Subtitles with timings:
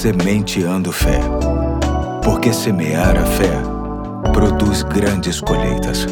[0.00, 1.20] Sementeando Fé.
[2.24, 3.52] Porque semear a fé
[4.32, 6.06] produz grandes colheitas.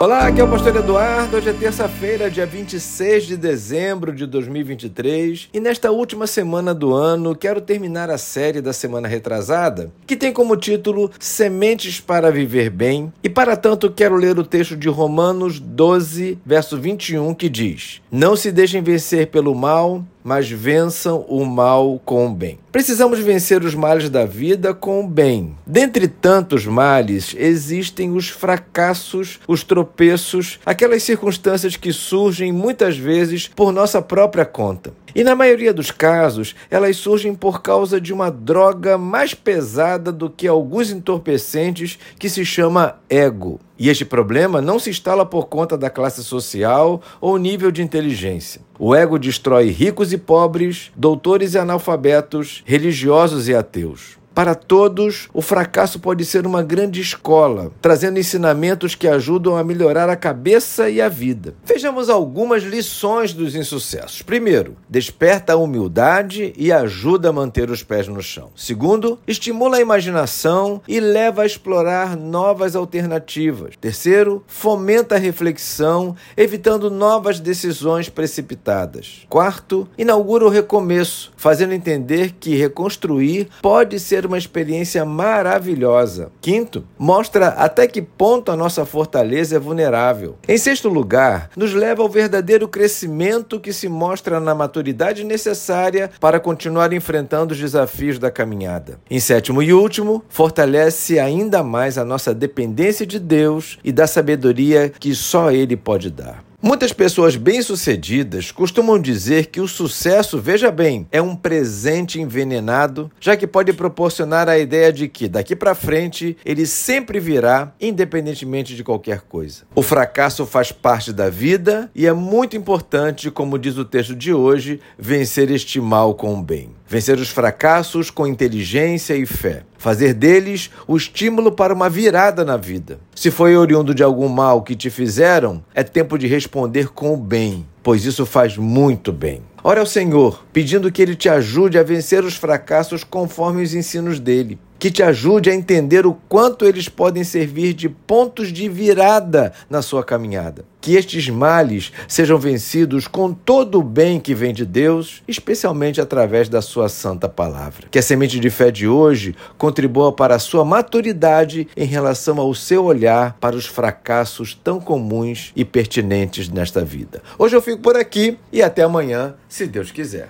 [0.00, 1.36] Olá, aqui é o Pastor Eduardo.
[1.36, 5.50] Hoje é terça-feira, dia 26 de dezembro de 2023.
[5.52, 10.32] E nesta última semana do ano, quero terminar a série da semana retrasada, que tem
[10.32, 13.12] como título Sementes para Viver Bem.
[13.22, 18.34] E para tanto, quero ler o texto de Romanos 12, verso 21, que diz: Não
[18.34, 22.58] se deixem vencer pelo mal, mas vençam o mal com o bem.
[22.70, 25.54] Precisamos vencer os males da vida com o bem.
[25.66, 33.72] Dentre tantos males, existem os fracassos, os tropeços, aquelas circunstâncias que surgem muitas vezes por
[33.72, 34.92] nossa própria conta.
[35.14, 40.30] E na maioria dos casos, elas surgem por causa de uma droga mais pesada do
[40.30, 43.60] que alguns entorpecentes que se chama ego.
[43.78, 48.60] E este problema não se instala por conta da classe social ou nível de inteligência.
[48.78, 54.21] O ego destrói ricos e pobres, doutores e analfabetos, religiosos e ateus.
[54.34, 60.08] Para todos, o fracasso pode ser uma grande escola, trazendo ensinamentos que ajudam a melhorar
[60.08, 61.54] a cabeça e a vida.
[61.64, 64.22] Vejamos algumas lições dos insucessos.
[64.22, 68.50] Primeiro, desperta a humildade e ajuda a manter os pés no chão.
[68.56, 73.74] Segundo, estimula a imaginação e leva a explorar novas alternativas.
[73.78, 79.26] Terceiro, fomenta a reflexão, evitando novas decisões precipitadas.
[79.28, 86.30] Quarto, inaugura o recomeço, fazendo entender que reconstruir pode ser ser uma experiência maravilhosa.
[86.40, 90.36] Quinto, mostra até que ponto a nossa fortaleza é vulnerável.
[90.46, 96.38] Em sexto lugar, nos leva ao verdadeiro crescimento que se mostra na maturidade necessária para
[96.38, 98.98] continuar enfrentando os desafios da caminhada.
[99.10, 104.88] Em sétimo e último, fortalece ainda mais a nossa dependência de Deus e da sabedoria
[104.88, 106.51] que só Ele pode dar.
[106.64, 113.36] Muitas pessoas bem-sucedidas costumam dizer que o sucesso, veja bem, é um presente envenenado, já
[113.36, 118.84] que pode proporcionar a ideia de que daqui para frente ele sempre virá, independentemente de
[118.84, 119.64] qualquer coisa.
[119.74, 124.32] O fracasso faz parte da vida e é muito importante, como diz o texto de
[124.32, 126.70] hoje, vencer este mal com o bem.
[126.92, 129.62] Vencer os fracassos com inteligência e fé.
[129.78, 133.00] Fazer deles o estímulo para uma virada na vida.
[133.14, 137.16] Se foi oriundo de algum mal que te fizeram, é tempo de responder com o
[137.16, 139.40] bem, pois isso faz muito bem.
[139.64, 144.20] Ora ao Senhor, pedindo que Ele te ajude a vencer os fracassos conforme os ensinos
[144.20, 149.52] dele que te ajude a entender o quanto eles podem servir de pontos de virada
[149.70, 150.64] na sua caminhada.
[150.80, 156.48] Que estes males sejam vencidos com todo o bem que vem de Deus, especialmente através
[156.48, 157.86] da sua santa palavra.
[157.92, 162.52] Que a semente de fé de hoje contribua para a sua maturidade em relação ao
[162.52, 167.22] seu olhar para os fracassos tão comuns e pertinentes nesta vida.
[167.38, 170.28] Hoje eu fico por aqui e até amanhã, se Deus quiser.